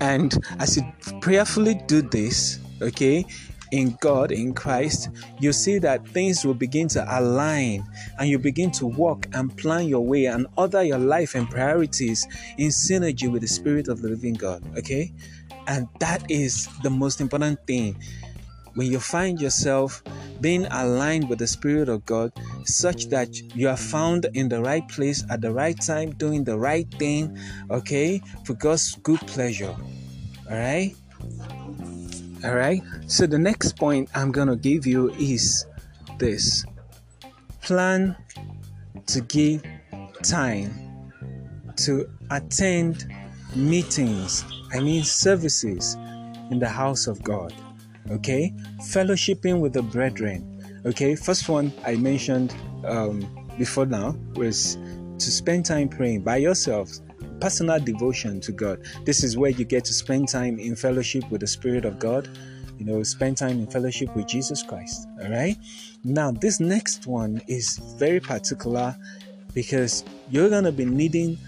And 0.00 0.36
as 0.58 0.76
you 0.76 0.82
prayerfully 1.20 1.80
do 1.86 2.02
this, 2.02 2.60
okay, 2.82 3.24
in 3.70 3.96
God, 4.00 4.32
in 4.32 4.54
Christ, 4.54 5.10
you 5.38 5.52
see 5.52 5.78
that 5.78 6.06
things 6.08 6.44
will 6.44 6.54
begin 6.54 6.88
to 6.88 7.04
align 7.18 7.84
and 8.18 8.28
you 8.28 8.38
begin 8.38 8.70
to 8.72 8.86
walk 8.86 9.26
and 9.32 9.56
plan 9.56 9.88
your 9.88 10.04
way 10.04 10.26
and 10.26 10.46
order 10.56 10.82
your 10.82 10.98
life 10.98 11.34
and 11.34 11.48
priorities 11.48 12.26
in 12.58 12.68
synergy 12.68 13.30
with 13.30 13.42
the 13.42 13.48
Spirit 13.48 13.88
of 13.88 14.02
the 14.02 14.08
living 14.08 14.34
God. 14.34 14.62
Okay? 14.78 15.12
And 15.66 15.88
that 16.00 16.30
is 16.30 16.68
the 16.82 16.90
most 16.90 17.20
important 17.20 17.66
thing. 17.66 17.96
When 18.74 18.92
you 18.92 19.00
find 19.00 19.40
yourself 19.40 20.02
being 20.40 20.66
aligned 20.66 21.30
with 21.30 21.38
the 21.38 21.46
Spirit 21.46 21.88
of 21.88 22.04
God, 22.04 22.30
such 22.64 23.06
that 23.08 23.34
you 23.56 23.68
are 23.68 23.76
found 23.76 24.26
in 24.34 24.50
the 24.50 24.60
right 24.60 24.86
place 24.88 25.24
at 25.30 25.40
the 25.40 25.50
right 25.50 25.80
time, 25.80 26.10
doing 26.10 26.44
the 26.44 26.58
right 26.58 26.88
thing, 26.98 27.38
okay, 27.70 28.20
for 28.44 28.52
God's 28.52 28.96
good 28.96 29.20
pleasure. 29.20 29.74
All 30.50 30.56
right? 30.56 30.94
All 32.44 32.54
right. 32.54 32.82
So 33.06 33.26
the 33.26 33.38
next 33.38 33.76
point 33.76 34.10
I'm 34.14 34.30
going 34.30 34.48
to 34.48 34.56
give 34.56 34.86
you 34.86 35.10
is 35.14 35.66
this 36.18 36.64
plan 37.62 38.16
to 39.06 39.20
give 39.22 39.62
time 40.22 40.72
to 41.76 42.08
attend 42.30 43.06
meetings, 43.54 44.44
I 44.72 44.80
mean 44.80 45.04
services 45.04 45.94
in 46.50 46.58
the 46.58 46.68
house 46.68 47.06
of 47.06 47.22
God. 47.22 47.52
Okay, 48.10 48.52
fellowshipping 48.82 49.60
with 49.60 49.72
the 49.72 49.82
brethren. 49.82 50.80
Okay, 50.86 51.16
first 51.16 51.48
one 51.48 51.72
I 51.84 51.96
mentioned 51.96 52.54
um, 52.84 53.26
before 53.58 53.86
now 53.86 54.16
was 54.34 54.76
to 55.18 55.30
spend 55.30 55.64
time 55.64 55.88
praying 55.88 56.22
by 56.22 56.36
yourselves 56.36 57.02
personal 57.40 57.80
devotion 57.80 58.40
to 58.40 58.52
God. 58.52 58.80
This 59.04 59.22
is 59.22 59.36
where 59.36 59.50
you 59.50 59.64
get 59.64 59.84
to 59.86 59.92
spend 59.92 60.28
time 60.28 60.58
in 60.58 60.76
fellowship 60.76 61.30
with 61.30 61.40
the 61.40 61.46
Spirit 61.46 61.84
of 61.84 61.98
God. 61.98 62.28
You 62.78 62.84
know, 62.84 63.02
spend 63.02 63.38
time 63.38 63.58
in 63.58 63.66
fellowship 63.66 64.14
with 64.14 64.26
Jesus 64.26 64.62
Christ. 64.62 65.08
All 65.22 65.30
right. 65.30 65.56
Now, 66.04 66.30
this 66.30 66.60
next 66.60 67.06
one 67.06 67.40
is 67.48 67.78
very 67.98 68.20
particular 68.20 68.94
because 69.54 70.04
you're 70.28 70.50
going 70.50 70.64
to 70.64 70.72
be 70.72 70.84
needing 70.84 71.38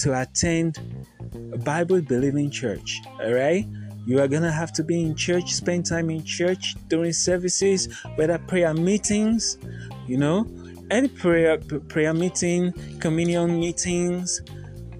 to 0.00 0.20
attend 0.20 0.78
a 1.52 1.58
Bible 1.58 2.00
believing 2.00 2.50
church. 2.50 3.00
All 3.20 3.32
right. 3.32 3.66
You 4.06 4.20
are 4.20 4.28
going 4.28 4.42
to 4.42 4.50
have 4.50 4.72
to 4.72 4.82
be 4.82 5.02
in 5.02 5.14
church, 5.14 5.52
spend 5.52 5.84
time 5.84 6.08
in 6.08 6.24
church 6.24 6.76
during 6.88 7.12
services, 7.12 7.94
whether 8.14 8.38
prayer 8.38 8.72
meetings, 8.72 9.58
you 10.06 10.16
know, 10.16 10.46
any 10.90 11.08
prayer 11.08 11.58
prayer 11.58 12.14
meeting, 12.14 12.72
communion 13.00 13.60
meetings, 13.60 14.40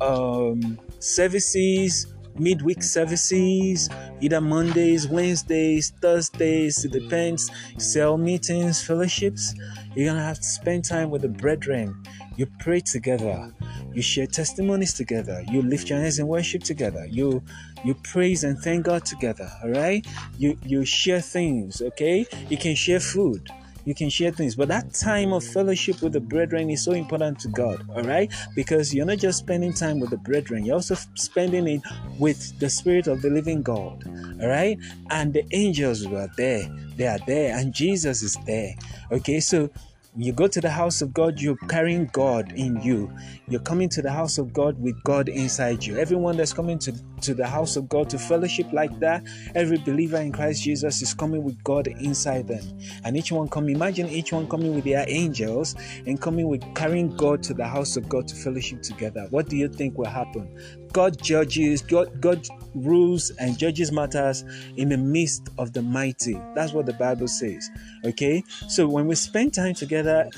um, 0.00 0.78
services, 0.98 2.06
midweek 2.38 2.82
services, 2.82 3.88
either 4.20 4.40
Mondays, 4.40 5.08
Wednesdays, 5.08 5.90
Thursdays, 6.00 6.84
it 6.84 6.92
depends, 6.92 7.50
cell 7.78 8.16
meetings, 8.16 8.82
fellowships. 8.82 9.54
You're 9.94 10.10
gonna 10.10 10.22
have 10.24 10.38
to 10.38 10.46
spend 10.46 10.84
time 10.84 11.10
with 11.10 11.22
the 11.22 11.28
brethren. 11.28 12.02
You 12.36 12.46
pray 12.60 12.80
together, 12.80 13.52
you 13.92 14.02
share 14.02 14.26
testimonies 14.26 14.94
together, 14.94 15.44
you 15.50 15.62
lift 15.62 15.90
your 15.90 15.98
hands 15.98 16.18
in 16.18 16.28
worship 16.28 16.62
together, 16.62 17.06
you 17.06 17.42
you 17.84 17.94
praise 17.94 18.44
and 18.44 18.58
thank 18.58 18.84
God 18.86 19.04
together, 19.04 19.50
all 19.62 19.70
right? 19.70 20.06
You 20.38 20.56
you 20.62 20.84
share 20.84 21.20
things, 21.20 21.82
okay? 21.82 22.26
You 22.48 22.56
can 22.56 22.76
share 22.76 23.00
food 23.00 23.50
you 23.88 23.94
can 23.94 24.10
share 24.10 24.30
things. 24.30 24.54
But 24.54 24.68
that 24.68 24.92
time 24.92 25.32
of 25.32 25.42
fellowship 25.42 26.02
with 26.02 26.12
the 26.12 26.20
brethren 26.20 26.68
is 26.68 26.84
so 26.84 26.92
important 26.92 27.40
to 27.40 27.48
God, 27.48 27.88
all 27.88 28.02
right? 28.02 28.30
Because 28.54 28.92
you're 28.92 29.06
not 29.06 29.16
just 29.16 29.38
spending 29.38 29.72
time 29.72 29.98
with 29.98 30.10
the 30.10 30.18
brethren, 30.18 30.66
you're 30.66 30.74
also 30.74 30.94
spending 31.14 31.66
it 31.66 31.80
with 32.18 32.58
the 32.58 32.68
Spirit 32.68 33.06
of 33.06 33.22
the 33.22 33.30
living 33.30 33.62
God, 33.62 34.06
all 34.42 34.46
right? 34.46 34.76
And 35.08 35.32
the 35.32 35.42
angels 35.52 36.06
were 36.06 36.28
there, 36.36 36.68
they 36.98 37.06
are 37.06 37.18
there, 37.26 37.56
and 37.56 37.72
Jesus 37.72 38.22
is 38.22 38.36
there, 38.44 38.74
okay? 39.10 39.40
So 39.40 39.70
you 40.18 40.32
go 40.32 40.48
to 40.48 40.60
the 40.60 40.70
house 40.70 41.00
of 41.00 41.14
God, 41.14 41.40
you're 41.40 41.56
carrying 41.68 42.10
God 42.12 42.52
in 42.52 42.82
you. 42.82 43.10
You're 43.48 43.60
coming 43.60 43.88
to 43.90 44.02
the 44.02 44.10
house 44.12 44.36
of 44.36 44.52
God 44.52 44.78
with 44.82 45.02
God 45.04 45.30
inside 45.30 45.84
you. 45.84 45.96
Everyone 45.96 46.36
that's 46.36 46.52
coming 46.52 46.78
to, 46.80 46.92
to 47.22 47.34
the 47.34 47.46
house 47.46 47.76
of 47.76 47.88
God 47.88 48.10
to 48.10 48.18
fellowship 48.18 48.72
like 48.72 48.98
that, 49.00 49.24
every 49.54 49.78
believer 49.78 50.18
in 50.18 50.32
Christ 50.32 50.62
Jesus 50.62 51.02
is 51.02 51.14
coming 51.14 51.42
with 51.42 51.62
God 51.64 51.86
inside 51.86 52.48
them. 52.48 52.64
And 53.04 53.16
each 53.16 53.32
one 53.32 53.48
come, 53.48 53.68
imagine 53.68 54.08
each 54.08 54.32
one 54.32 54.48
coming 54.48 54.74
with 54.74 54.84
their 54.84 55.04
angels 55.08 55.74
and 56.06 56.20
coming 56.20 56.48
with 56.48 56.62
carrying 56.74 57.16
God 57.16 57.42
to 57.44 57.54
the 57.54 57.66
house 57.66 57.96
of 57.96 58.08
God 58.08 58.28
to 58.28 58.34
fellowship 58.34 58.82
together. 58.82 59.26
What 59.30 59.48
do 59.48 59.56
you 59.56 59.68
think 59.68 59.98
will 59.98 60.06
happen? 60.06 60.48
God 60.92 61.20
judges, 61.22 61.82
God, 61.82 62.20
God 62.20 62.46
rules 62.74 63.30
and 63.38 63.58
judges 63.58 63.92
matters 63.92 64.44
in 64.76 64.88
the 64.88 64.96
midst 64.96 65.48
of 65.58 65.72
the 65.72 65.82
mighty. 65.82 66.40
That's 66.54 66.72
what 66.72 66.86
the 66.86 66.94
Bible 66.94 67.28
says. 67.28 67.70
Okay? 68.04 68.42
So 68.68 68.88
when 68.88 69.06
we 69.06 69.14
spend 69.14 69.54
time 69.54 69.74
together 69.74 70.30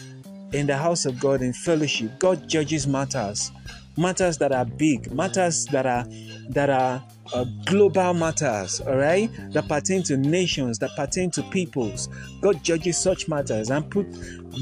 in 0.53 0.67
the 0.67 0.77
house 0.77 1.07
of 1.07 1.21
God 1.21 1.43
in 1.43 1.53
fellowship, 1.53 2.19
God 2.19 2.49
judges 2.49 2.87
matters. 2.87 3.53
Matters 4.01 4.39
that 4.39 4.51
are 4.51 4.65
big, 4.65 5.13
matters 5.13 5.67
that 5.67 5.85
are 5.85 6.07
that 6.49 6.71
are 6.71 7.05
uh, 7.35 7.45
global 7.67 8.15
matters, 8.15 8.81
all 8.81 8.97
right, 8.97 9.31
that 9.53 9.69
pertain 9.69 10.03
to 10.05 10.17
nations, 10.17 10.79
that 10.79 10.91
pertain 10.97 11.31
to 11.33 11.43
peoples. 11.45 12.09
God 12.41 12.65
judges 12.65 12.97
such 12.97 13.29
matters 13.29 13.71
and 13.71 13.89
put 13.91 14.07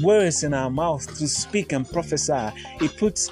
words 0.03 0.43
in 0.43 0.53
our 0.53 0.69
mouth 0.69 1.07
to 1.17 1.27
speak 1.27 1.71
and 1.71 1.89
prophesy. 1.89 2.49
He 2.79 2.89
puts 2.89 3.31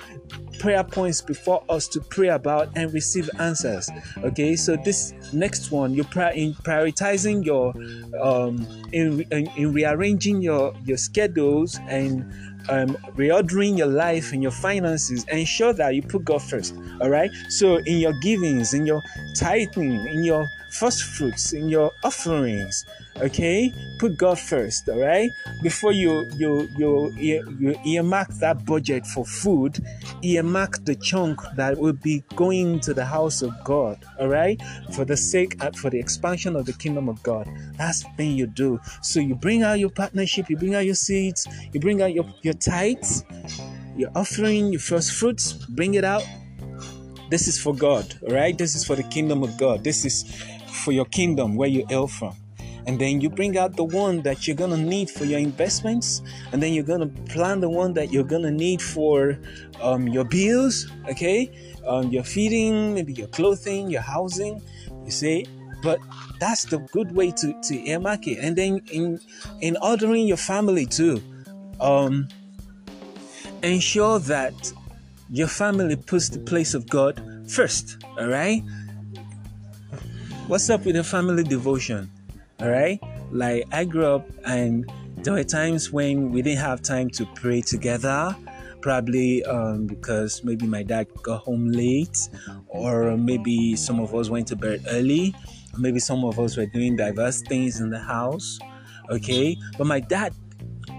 prayer 0.59 0.83
points 0.83 1.21
before 1.21 1.63
us 1.69 1.87
to 1.87 2.01
pray 2.01 2.29
about 2.29 2.69
and 2.75 2.91
receive 2.93 3.29
answers. 3.39 3.89
Okay, 4.17 4.55
so 4.55 4.75
this 4.83 5.13
next 5.33 5.71
one, 5.71 5.93
you're 5.93 6.05
in 6.33 6.53
prioritizing 6.55 7.45
your, 7.45 7.73
um, 8.19 8.65
in, 8.91 9.21
in, 9.31 9.47
in 9.55 9.73
rearranging 9.73 10.41
your 10.41 10.73
your 10.85 10.97
schedules 10.97 11.79
and 11.87 12.25
um, 12.69 12.97
reordering 13.15 13.77
your 13.77 13.87
life 13.87 14.33
and 14.33 14.41
your 14.41 14.51
finances, 14.51 15.25
ensure 15.25 15.73
that 15.73 15.95
you 15.95 16.01
put 16.01 16.25
God 16.25 16.41
first. 16.41 16.75
All 17.01 17.09
right. 17.09 17.31
So 17.49 17.77
in 17.77 17.99
your 17.99 18.13
givings, 18.21 18.73
in 18.73 18.85
your 18.85 19.01
tithing, 19.35 20.07
in 20.07 20.23
your 20.23 20.49
first 20.71 21.03
fruits, 21.03 21.53
in 21.53 21.69
your 21.69 21.91
offerings, 22.03 22.85
okay? 23.21 23.73
Put 23.99 24.17
god 24.17 24.39
first 24.39 24.89
all 24.89 24.99
right? 24.99 25.31
Before 25.63 25.91
you 25.91 26.29
you 26.35 26.69
you 26.77 27.13
you 27.17 27.75
earmark 27.85 28.29
that 28.39 28.65
budget 28.65 29.05
for 29.05 29.25
food 29.25 29.83
earmark 30.23 30.83
the 30.85 30.95
chunk 30.95 31.41
that 31.55 31.77
will 31.77 31.93
be 31.93 32.23
going 32.35 32.79
to 32.81 32.93
the 32.93 33.05
house 33.05 33.41
of 33.41 33.51
god 33.63 34.03
all 34.19 34.27
right? 34.27 34.61
For 34.93 35.05
the 35.05 35.17
sake 35.17 35.55
uh, 35.63 35.71
for 35.71 35.89
the 35.89 35.99
expansion 35.99 36.55
of 36.55 36.65
the 36.65 36.73
kingdom 36.73 37.09
of 37.09 37.21
god. 37.23 37.49
That's 37.77 38.03
the 38.03 38.09
thing 38.17 38.31
you 38.31 38.47
do. 38.47 38.79
So 39.01 39.19
you 39.19 39.35
bring 39.35 39.63
out 39.63 39.79
your 39.79 39.89
partnership 39.89 40.49
you 40.49 40.57
bring 40.57 40.75
out 40.75 40.85
your 40.85 40.95
seeds 40.95 41.47
you 41.73 41.79
bring 41.79 42.01
out 42.01 42.13
your 42.13 42.25
your 42.41 42.53
tithes 42.53 43.23
your 43.95 44.11
offering 44.15 44.71
your 44.71 44.81
first 44.81 45.13
fruits 45.13 45.53
bring 45.53 45.95
it 45.95 46.03
out. 46.03 46.25
This 47.29 47.47
is 47.47 47.59
for 47.59 47.75
god 47.75 48.15
all 48.23 48.33
right? 48.33 48.57
This 48.57 48.75
is 48.75 48.85
for 48.85 48.95
the 48.95 49.03
kingdom 49.03 49.43
of 49.43 49.57
god. 49.57 49.83
This 49.83 50.05
is 50.05 50.25
for 50.77 50.91
your 50.91 51.05
kingdom 51.05 51.55
where 51.55 51.69
you 51.69 51.85
hail 51.89 52.07
from. 52.07 52.35
And 52.85 52.97
then 52.97 53.19
you 53.19 53.29
bring 53.29 53.57
out 53.57 53.75
the 53.75 53.83
one 53.83 54.21
that 54.21 54.47
you're 54.47 54.55
gonna 54.55 54.77
need 54.77 55.09
for 55.09 55.25
your 55.25 55.39
investments. 55.39 56.21
And 56.53 56.63
then 56.63 56.73
you're 56.73 56.85
gonna 56.85 57.11
plan 57.27 57.59
the 57.59 57.69
one 57.69 57.93
that 57.95 58.13
you're 58.13 58.23
gonna 58.23 58.51
need 58.51 58.81
for 58.81 59.37
um, 59.81 60.07
your 60.07 60.23
bills 60.23 60.87
okay? 61.09 61.51
Um, 61.85 62.09
your 62.09 62.23
feeding 62.23 62.93
maybe 62.93 63.13
your 63.13 63.27
clothing 63.27 63.89
your 63.89 64.01
housing 64.01 64.61
you 65.05 65.11
see? 65.11 65.45
But 65.83 65.99
that's 66.39 66.65
the 66.65 66.79
good 66.79 67.15
way 67.15 67.31
to 67.31 67.53
to 67.63 67.89
earmark 67.89 68.27
it 68.27 68.39
and 68.39 68.55
then 68.55 68.81
in 68.91 69.19
in 69.61 69.77
ordering 69.81 70.27
your 70.27 70.37
family 70.37 70.85
too 70.85 71.21
um 71.79 72.27
ensure 73.63 74.19
that 74.19 74.53
your 75.29 75.47
family 75.47 75.95
puts 75.95 76.29
the 76.29 76.39
place 76.39 76.73
of 76.73 76.87
god 76.89 77.21
first 77.47 77.97
all 78.17 78.27
right 78.27 78.61
what's 80.47 80.69
up 80.69 80.85
with 80.85 80.95
the 80.95 81.03
family 81.03 81.43
devotion 81.43 82.09
all 82.59 82.69
right. 82.69 82.99
Like 83.31 83.65
I 83.71 83.85
grew 83.85 84.05
up 84.05 84.27
and 84.45 84.91
there 85.17 85.33
were 85.33 85.43
times 85.43 85.91
when 85.91 86.31
we 86.31 86.41
didn't 86.41 86.59
have 86.59 86.81
time 86.81 87.09
to 87.11 87.25
pray 87.35 87.61
together. 87.61 88.35
Probably 88.81 89.43
um, 89.43 89.85
because 89.85 90.43
maybe 90.43 90.65
my 90.65 90.81
dad 90.81 91.07
got 91.21 91.41
home 91.41 91.67
late, 91.67 92.29
or 92.67 93.17
maybe 93.17 93.75
some 93.75 93.99
of 93.99 94.15
us 94.15 94.29
went 94.29 94.47
to 94.47 94.55
bed 94.55 94.85
early, 94.89 95.35
maybe 95.77 95.99
some 95.99 96.23
of 96.23 96.39
us 96.39 96.55
were 96.55 96.67
doing 96.67 96.95
diverse 96.95 97.41
things 97.41 97.81
in 97.81 97.89
the 97.89 97.99
house. 97.99 98.59
Okay, 99.09 99.57
but 99.77 99.87
my 99.87 99.99
dad 99.99 100.33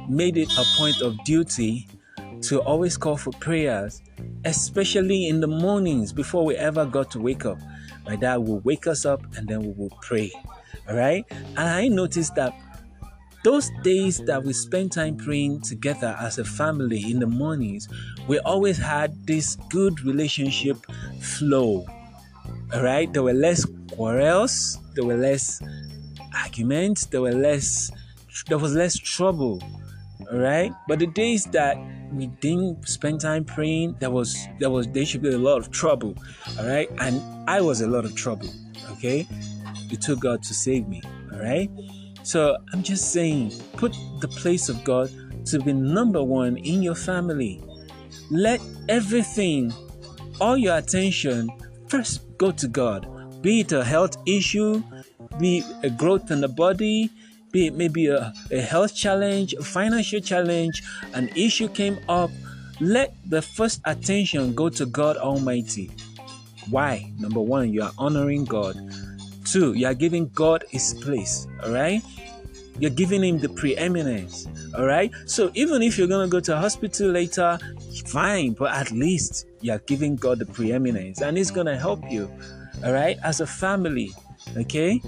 made 0.09 0.37
it 0.37 0.53
a 0.59 0.65
point 0.77 1.01
of 1.01 1.17
duty 1.25 1.89
to 2.43 2.61
always 2.63 2.97
call 2.97 3.17
for 3.17 3.31
prayers, 3.41 4.03
especially 4.45 5.29
in 5.29 5.41
the 5.41 5.47
mornings 5.49 6.13
before 6.13 6.45
we 6.45 6.57
ever 6.57 6.85
got 6.85 7.11
to 7.13 7.21
wake 7.21 7.47
up. 7.47 7.59
My 8.09 8.17
dad 8.17 8.39
will 8.39 8.61
wake 8.61 8.87
us 8.87 9.05
up 9.05 9.21
and 9.37 9.47
then 9.47 9.61
we 9.61 9.73
will 9.77 9.93
pray. 10.01 10.33
All 10.89 10.97
right. 10.97 11.27
And 11.31 11.59
I 11.59 11.89
noticed 11.89 12.35
that 12.37 12.55
those 13.45 13.71
days 13.83 14.17
that 14.25 14.43
we 14.43 14.55
spent 14.55 14.93
time 14.93 15.19
praying 15.19 15.61
together 15.61 16.17
as 16.19 16.39
a 16.39 16.45
family 16.45 17.11
in 17.11 17.19
the 17.19 17.27
mornings, 17.27 17.87
we 18.27 18.39
always 18.41 18.79
had 18.79 19.27
this 19.27 19.57
good 19.69 20.01
relationship 20.01 20.79
flow. 21.21 21.85
All 22.73 22.83
right. 22.83 23.13
There 23.13 23.23
were 23.23 23.35
less 23.35 23.67
quarrels, 23.93 24.79
there 24.95 25.05
were 25.05 25.19
less 25.19 25.61
arguments, 26.35 27.05
there 27.05 27.21
were 27.21 27.33
less, 27.33 27.91
there 28.49 28.57
was 28.57 28.75
less 28.75 28.97
trouble. 28.97 29.63
All 30.31 30.39
right. 30.39 30.73
But 30.87 30.99
the 30.99 31.07
days 31.07 31.45
that 31.47 31.77
we 32.13 32.27
didn't 32.27 32.89
spend 32.89 33.21
time 33.21 33.45
praying, 33.45 33.97
there 33.99 34.11
was 34.11 34.37
there 34.59 34.71
was 34.71 34.87
there 34.89 35.05
should 35.05 35.23
be 35.23 35.31
a 35.31 35.39
lot 35.39 35.59
of 35.59 35.71
trouble. 35.71 36.15
All 36.59 36.67
right. 36.67 36.89
And 36.99 37.23
I 37.49 37.61
was 37.61 37.81
a 37.81 37.87
lot 37.87 38.05
of 38.05 38.15
trouble. 38.15 38.49
Okay. 38.93 39.27
It 39.91 40.03
took 40.03 40.21
God 40.21 40.43
to 40.43 40.55
save 40.55 40.87
me. 40.89 41.03
All 41.33 41.41
right. 41.41 41.71
So 42.23 42.57
I'm 42.73 42.83
just 42.83 43.13
saying, 43.13 43.53
put 43.79 43.97
the 44.21 44.29
place 44.29 44.69
of 44.69 44.85
God 44.85 45.11
to 45.47 45.59
be 45.61 45.73
number 45.73 46.23
one 46.23 46.59
in 46.59 46.83
your 46.83 46.95
family. 46.95 47.63
Let 48.31 48.61
everything, 48.89 49.73
all 50.41 50.59
your 50.59 50.77
attention, 50.77 51.49
first 51.89 52.21
go 52.37 52.51
to 52.51 52.69
God. 52.69 53.09
Be 53.41 53.61
it 53.61 53.73
a 53.73 53.83
health 53.83 54.17
issue, 54.27 54.83
be 55.39 55.65
a 55.83 55.89
growth 55.89 56.31
in 56.31 56.43
the 56.43 56.49
body, 56.49 57.11
be 57.53 57.67
it 57.69 57.75
maybe 57.75 58.07
a, 58.07 58.33
a 58.51 58.61
health 58.61 58.95
challenge, 58.95 59.55
a 59.55 59.63
financial 59.63 60.21
challenge, 60.21 60.83
an 61.15 61.29
issue 61.35 61.69
came 61.69 61.99
up, 62.09 62.31
let 62.81 63.15
the 63.27 63.43
first 63.43 63.81
attention 63.85 64.55
go 64.55 64.69
to 64.69 64.87
God 64.87 65.17
Almighty. 65.17 65.91
Why? 66.71 67.11
Number 67.19 67.41
one, 67.41 67.73
you 67.73 67.83
are 67.83 67.93
honoring 67.99 68.45
God. 68.45 68.77
Two, 69.45 69.73
you 69.73 69.87
are 69.87 69.95
giving 69.95 70.29
God 70.29 70.65
his 70.69 70.95
place. 70.95 71.47
All 71.65 71.73
right? 71.73 72.03
You're 72.79 72.91
giving 72.91 73.25
him 73.25 73.39
the 73.39 73.49
preeminence. 73.49 74.47
All 74.77 74.87
right? 74.87 75.11
So 75.27 75.51
even 75.55 75.83
if 75.83 75.99
you're 75.99 76.07
going 76.07 76.29
to 76.29 76.31
go 76.31 76.41
to 76.41 76.57
hospital 76.57 77.11
later, 77.11 77.59
fine, 78.07 78.53
but 78.53 78.73
at 78.73 78.93
least 78.93 79.47
you're 79.61 79.79
giving 79.81 80.15
God 80.15 80.39
the 80.39 80.47
preeminence 80.47 81.23
and 81.23 81.37
he's 81.37 81.51
going 81.51 81.67
to 81.67 81.77
help 81.77 82.01
you. 82.11 82.31
All 82.85 82.93
right? 82.93 83.19
As 83.25 83.41
a 83.41 83.47
family. 83.47 84.11
Okay? 84.57 85.01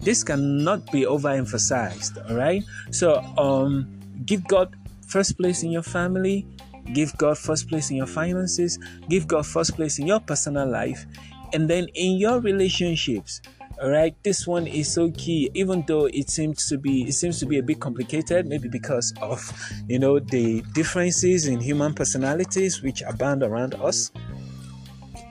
This 0.00 0.24
cannot 0.24 0.90
be 0.90 1.04
overemphasized, 1.04 2.30
all 2.30 2.36
right? 2.36 2.64
So, 2.90 3.20
um, 3.36 3.86
give 4.24 4.46
God 4.48 4.74
first 5.06 5.36
place 5.36 5.62
in 5.62 5.70
your 5.70 5.82
family, 5.82 6.46
give 6.94 7.16
God 7.18 7.36
first 7.36 7.68
place 7.68 7.90
in 7.90 7.96
your 7.96 8.06
finances, 8.06 8.78
give 9.08 9.26
God 9.26 9.46
first 9.46 9.76
place 9.76 9.98
in 9.98 10.06
your 10.06 10.20
personal 10.20 10.68
life, 10.68 11.04
and 11.52 11.68
then 11.68 11.88
in 11.94 12.16
your 12.16 12.40
relationships. 12.40 13.42
All 13.82 13.88
right, 13.88 14.14
this 14.22 14.46
one 14.46 14.66
is 14.66 14.92
so 14.92 15.10
key, 15.12 15.50
even 15.54 15.84
though 15.86 16.04
it 16.04 16.28
seems 16.28 16.68
to 16.68 16.76
be 16.76 17.08
it 17.08 17.12
seems 17.12 17.40
to 17.40 17.46
be 17.46 17.56
a 17.56 17.62
bit 17.62 17.80
complicated, 17.80 18.46
maybe 18.46 18.68
because 18.68 19.14
of 19.22 19.40
you 19.88 19.98
know 19.98 20.18
the 20.18 20.60
differences 20.74 21.46
in 21.46 21.60
human 21.60 21.94
personalities 21.94 22.82
which 22.82 23.00
abound 23.02 23.42
around 23.42 23.74
us. 23.76 24.12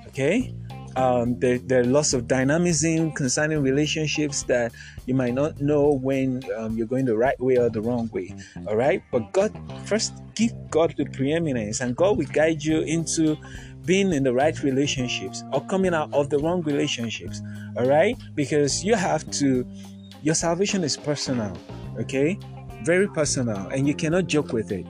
Okay, 0.07 0.51
um, 0.99 1.39
there, 1.39 1.79
are 1.79 1.85
lots 1.85 2.13
of 2.13 2.27
dynamism 2.27 3.11
concerning 3.13 3.61
relationships 3.61 4.43
that 4.43 4.73
you 5.05 5.13
might 5.13 5.33
not 5.33 5.61
know 5.61 5.93
when 5.93 6.41
um, 6.57 6.77
you're 6.77 6.87
going 6.87 7.05
the 7.05 7.15
right 7.15 7.39
way 7.39 7.57
or 7.57 7.69
the 7.69 7.81
wrong 7.81 8.09
way. 8.11 8.35
All 8.67 8.75
right, 8.75 9.01
but 9.11 9.31
God 9.31 9.51
first 9.85 10.13
give 10.35 10.51
God 10.69 10.93
the 10.97 11.05
preeminence, 11.05 11.79
and 11.79 11.95
God 11.95 12.17
will 12.17 12.27
guide 12.27 12.63
you 12.63 12.81
into 12.81 13.37
being 13.85 14.11
in 14.11 14.23
the 14.23 14.33
right 14.33 14.61
relationships 14.61 15.43
or 15.53 15.65
coming 15.65 15.93
out 15.93 16.13
of 16.13 16.29
the 16.29 16.37
wrong 16.39 16.61
relationships. 16.63 17.41
All 17.77 17.85
right, 17.85 18.17
because 18.35 18.83
you 18.83 18.95
have 18.95 19.29
to. 19.31 19.65
Your 20.21 20.35
salvation 20.35 20.83
is 20.83 20.97
personal. 20.97 21.57
Okay, 21.97 22.37
very 22.83 23.07
personal, 23.07 23.67
and 23.69 23.87
you 23.87 23.93
cannot 23.93 24.27
joke 24.27 24.51
with 24.51 24.71
it. 24.71 24.85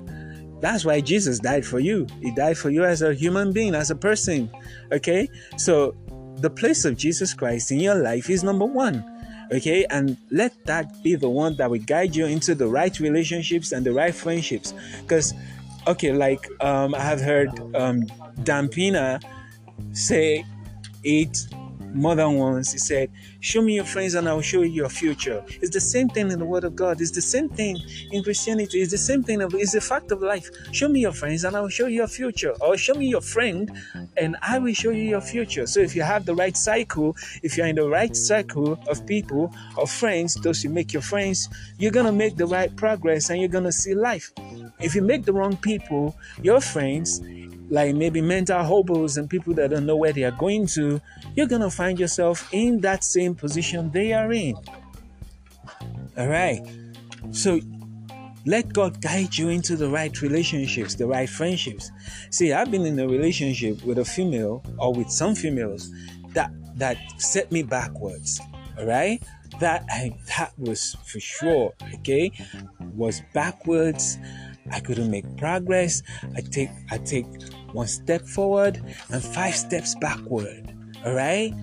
That's 0.62 0.86
why 0.86 1.02
Jesus 1.02 1.40
died 1.40 1.66
for 1.66 1.80
you. 1.80 2.08
He 2.22 2.32
died 2.32 2.58
for 2.58 2.70
you 2.70 2.84
as 2.84 3.02
a 3.02 3.14
human 3.14 3.54
being, 3.54 3.76
as 3.76 3.92
a 3.92 3.96
person. 3.96 4.50
Okay? 4.92 5.30
So 5.58 5.96
the 6.38 6.50
place 6.50 6.86
of 6.86 6.98
Jesus 6.98 7.34
Christ 7.34 7.72
in 7.72 7.80
your 7.80 7.96
life 7.96 8.30
is 8.30 8.44
number 8.44 8.66
one. 8.66 9.04
Okay? 9.52 9.86
And 9.90 10.18
let 10.32 10.54
that 10.66 11.02
be 11.04 11.16
the 11.16 11.30
one 11.30 11.56
that 11.58 11.70
will 11.70 11.80
guide 11.80 12.16
you 12.16 12.26
into 12.26 12.56
the 12.56 12.68
right 12.68 12.98
relationships 13.00 13.72
and 13.72 13.86
the 13.86 13.94
right 13.94 14.14
friendships. 14.14 14.74
Because, 15.02 15.34
okay, 15.88 16.12
like 16.12 16.48
um, 16.62 16.94
I 16.94 17.02
have 17.02 17.22
heard 17.22 17.50
um, 17.76 18.04
Dampina 18.44 19.22
say 19.94 20.46
it 21.04 21.48
more 21.94 22.16
than 22.16 22.36
once. 22.36 22.72
He 22.72 22.78
said, 22.78 23.12
Show 23.40 23.62
me 23.62 23.76
your 23.76 23.86
friends 23.86 24.16
and 24.16 24.28
I 24.28 24.34
will 24.34 24.42
show 24.42 24.62
you 24.62 24.72
your 24.72 24.90
future. 24.90 25.44
It's 25.48 25.72
the 25.72 25.82
same 25.82 26.10
thing 26.10 26.32
in 26.32 26.40
the 26.40 26.46
Word 26.46 26.64
of 26.64 26.76
God. 26.76 27.02
It's 27.02 27.12
the 27.12 27.22
same 27.22 27.50
thing 27.50 27.78
in 28.12 28.24
Christianity. 28.24 28.82
It's 28.82 28.92
the 28.92 28.98
same 28.98 29.24
thing. 29.24 29.42
Of, 29.42 29.54
it's 29.54 29.76
a 29.76 29.82
fact 29.82 30.12
of 30.12 30.22
life. 30.22 30.50
Show 30.72 30.90
me 30.90 31.02
your 31.02 31.12
friends 31.12 31.44
and 31.44 31.56
I 31.56 31.62
will 31.62 31.70
show 31.70 31.88
you 31.88 31.98
your 31.98 32.08
future. 32.08 32.54
Or 32.62 32.78
show 32.78 32.94
me 32.94 33.08
your 33.08 33.22
friend 33.22 33.72
and 34.18 34.38
I 34.42 34.60
will 34.60 34.74
show 34.74 34.92
you 34.92 35.04
your 35.04 35.22
future. 35.22 35.66
So 35.68 35.80
if 35.80 35.96
you 35.96 36.02
have 36.02 36.26
the 36.26 36.36
right 36.36 36.56
cycle, 36.56 37.16
if 37.44 37.58
you're 37.58 37.68
in 37.68 37.76
the 37.76 37.88
right 37.88 38.16
circle 38.16 38.80
of 38.88 39.06
people, 39.06 39.54
of 39.78 39.90
friends, 39.90 40.36
those 40.36 40.64
you 40.64 40.70
make 40.70 40.94
your 40.94 41.02
friends, 41.02 41.50
you're 41.78 41.92
going 41.92 42.06
to 42.06 42.12
make 42.12 42.38
the 42.38 42.46
right 42.46 42.76
progress 42.76 43.30
and 43.30 43.40
you're 43.40 43.50
going 43.50 43.64
to 43.64 43.72
see 43.72 43.94
life. 43.94 44.32
If 44.80 44.96
you 44.96 45.02
make 45.02 45.26
the 45.26 45.34
wrong 45.34 45.58
people 45.58 46.16
your 46.42 46.62
friends, 46.62 47.22
like 47.70 47.96
maybe 47.96 48.22
mental 48.22 48.64
hobos 48.64 49.18
and 49.18 49.30
people 49.30 49.54
that 49.54 49.70
don't 49.70 49.86
know 49.86 49.96
where 49.96 50.12
they 50.12 50.24
are 50.24 50.32
going 50.32 50.68
to, 50.68 51.00
you're 51.36 51.48
going 51.48 51.62
to 51.62 51.70
find 51.70 52.00
yourself 52.00 52.48
in 52.52 52.82
that 52.82 53.04
same 53.04 53.36
position 53.36 53.92
they 53.92 54.14
are 54.14 54.32
in. 54.32 54.56
All 56.18 56.28
right. 56.28 56.62
So 57.32 57.60
let 58.46 58.74
God 58.74 59.02
guide 59.02 59.38
you 59.38 59.50
into 59.50 59.76
the 59.76 59.90
right 59.90 60.22
relationships, 60.22 60.96
the 60.96 61.06
right 61.06 61.30
friendships. 61.30 61.92
See, 62.32 62.52
I've 62.54 62.72
been 62.72 62.86
in 62.86 63.00
a 63.00 63.08
relationship 63.08 63.84
with 63.84 64.00
a 64.00 64.06
female 64.06 64.64
or 64.78 64.94
with 64.94 65.10
some 65.10 65.36
females 65.36 65.92
that 66.34 66.52
that 66.76 66.98
set 67.18 67.52
me 67.52 67.64
backwards. 67.64 68.40
All 68.78 68.86
right? 68.86 69.22
That 69.60 69.86
I 69.90 70.18
that 70.38 70.54
was 70.58 70.96
for 71.06 71.20
sure, 71.20 71.74
okay? 71.96 72.32
Was 72.96 73.22
backwards. 73.34 74.18
I 74.72 74.80
couldn't 74.80 75.12
make 75.12 75.26
progress. 75.38 76.02
I 76.36 76.42
take 76.42 76.70
I 76.92 76.98
take 76.98 77.26
one 77.74 77.88
step 77.88 78.22
forward 78.26 78.82
and 79.10 79.24
five 79.24 79.56
steps 79.56 79.96
backward. 79.96 80.74
All 81.06 81.14
right? 81.14 81.54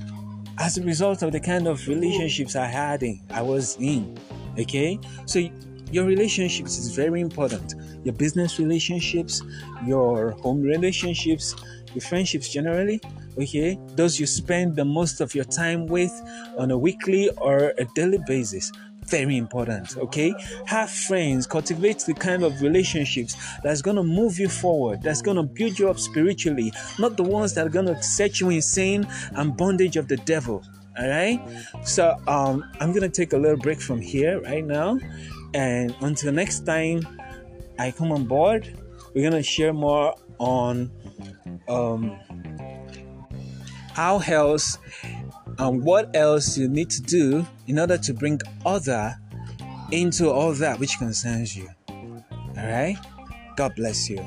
As 0.58 0.78
a 0.78 0.82
result 0.82 1.22
of 1.22 1.32
the 1.32 1.40
kind 1.40 1.66
of 1.66 1.86
relationships 1.86 2.56
I 2.56 2.66
had 2.66 3.02
in, 3.02 3.20
I 3.30 3.42
was 3.42 3.76
in. 3.78 4.16
Okay? 4.58 4.98
So 5.26 5.48
your 5.92 6.04
relationships 6.04 6.78
is 6.78 6.94
very 6.94 7.20
important. 7.20 7.74
Your 8.04 8.14
business 8.14 8.58
relationships, 8.58 9.42
your 9.84 10.30
home 10.30 10.62
relationships, 10.62 11.54
your 11.94 12.02
friendships 12.02 12.48
generally. 12.48 13.00
Okay, 13.38 13.78
those 13.96 14.18
you 14.18 14.24
spend 14.24 14.76
the 14.76 14.84
most 14.84 15.20
of 15.20 15.34
your 15.34 15.44
time 15.44 15.86
with 15.86 16.10
on 16.56 16.70
a 16.70 16.78
weekly 16.78 17.28
or 17.36 17.74
a 17.76 17.84
daily 17.94 18.18
basis 18.26 18.72
very 19.08 19.36
important 19.36 19.96
okay? 19.96 20.34
Have 20.66 20.90
friends 20.90 21.46
cultivate 21.46 22.00
the 22.00 22.14
kind 22.14 22.42
of 22.42 22.60
relationships 22.62 23.36
that's 23.62 23.82
going 23.82 23.96
to 23.96 24.02
move 24.02 24.38
you 24.38 24.48
forward 24.48 25.02
that's 25.02 25.22
going 25.22 25.36
to 25.36 25.42
build 25.42 25.78
you 25.78 25.88
up 25.88 25.98
spiritually 25.98 26.72
not 26.98 27.16
the 27.16 27.22
ones 27.22 27.54
that 27.54 27.66
are 27.66 27.70
going 27.70 27.86
to 27.86 28.02
set 28.02 28.40
you 28.40 28.50
insane 28.50 29.06
and 29.32 29.56
bondage 29.56 29.96
of 29.96 30.08
the 30.08 30.16
devil 30.18 30.62
all 30.98 31.08
right? 31.08 31.40
So 31.84 32.14
um 32.26 32.64
i'm 32.80 32.90
going 32.92 33.02
to 33.02 33.08
take 33.20 33.32
a 33.32 33.38
little 33.38 33.58
break 33.58 33.80
from 33.80 34.00
here 34.00 34.40
right 34.40 34.64
now 34.64 34.98
and 35.54 35.94
until 36.00 36.32
next 36.32 36.60
time 36.66 37.06
i 37.78 37.90
come 37.90 38.12
on 38.12 38.24
board. 38.24 38.76
We're 39.14 39.30
going 39.30 39.42
to 39.42 39.48
share 39.48 39.72
more 39.72 40.14
on 40.38 40.90
um 41.68 42.18
how 43.94 44.18
else 44.26 44.76
and 45.58 45.82
what 45.82 46.14
else 46.14 46.58
you 46.58 46.68
need 46.68 46.90
to 46.90 47.02
do 47.02 47.46
in 47.66 47.78
order 47.78 47.98
to 47.98 48.12
bring 48.12 48.40
other 48.64 49.16
into 49.90 50.30
all 50.30 50.52
that 50.52 50.78
which 50.78 50.98
concerns 50.98 51.56
you. 51.56 51.68
All 51.88 52.54
right? 52.56 52.96
God 53.56 53.74
bless 53.76 54.10
you. 54.10 54.18